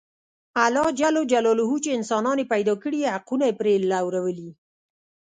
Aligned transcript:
الله 0.65 0.87
ج 0.99 1.01
چې 1.83 1.89
انسانان 1.97 2.37
یې 2.41 2.51
پیدا 2.53 2.73
کړي 2.83 2.99
حقونه 3.15 3.43
یې 3.49 3.57
پرې 3.59 3.73
لورولي. 3.91 4.49